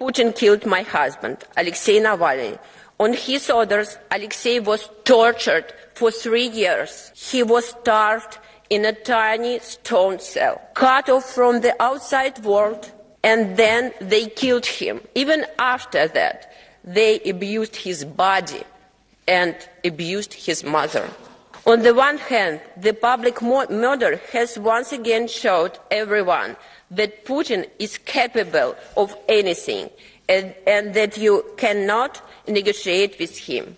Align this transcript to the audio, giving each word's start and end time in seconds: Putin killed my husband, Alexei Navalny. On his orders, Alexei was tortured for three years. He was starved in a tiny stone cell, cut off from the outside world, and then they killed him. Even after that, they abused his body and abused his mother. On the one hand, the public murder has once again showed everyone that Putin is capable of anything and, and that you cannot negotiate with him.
Putin 0.00 0.34
killed 0.34 0.64
my 0.64 0.82
husband, 0.82 1.38
Alexei 1.56 2.00
Navalny. 2.00 2.58
On 3.00 3.12
his 3.12 3.50
orders, 3.50 3.98
Alexei 4.10 4.60
was 4.60 4.88
tortured 5.04 5.72
for 5.94 6.10
three 6.10 6.48
years. 6.48 7.12
He 7.14 7.42
was 7.42 7.68
starved 7.68 8.38
in 8.70 8.84
a 8.84 8.92
tiny 8.92 9.58
stone 9.60 10.20
cell, 10.20 10.60
cut 10.74 11.08
off 11.08 11.24
from 11.34 11.60
the 11.60 11.74
outside 11.82 12.44
world, 12.44 12.92
and 13.24 13.56
then 13.56 13.92
they 14.00 14.26
killed 14.26 14.66
him. 14.66 15.00
Even 15.14 15.44
after 15.58 16.06
that, 16.08 16.52
they 16.84 17.20
abused 17.20 17.74
his 17.74 18.04
body 18.04 18.62
and 19.26 19.56
abused 19.84 20.32
his 20.32 20.62
mother. 20.64 21.08
On 21.68 21.82
the 21.82 21.92
one 21.92 22.16
hand, 22.16 22.62
the 22.78 22.94
public 22.94 23.42
murder 23.42 24.18
has 24.32 24.58
once 24.58 24.90
again 24.90 25.28
showed 25.28 25.78
everyone 25.90 26.56
that 26.90 27.26
Putin 27.26 27.68
is 27.78 27.98
capable 27.98 28.74
of 28.96 29.14
anything 29.28 29.90
and, 30.30 30.54
and 30.66 30.94
that 30.94 31.18
you 31.18 31.44
cannot 31.58 32.22
negotiate 32.46 33.18
with 33.18 33.36
him. 33.36 33.76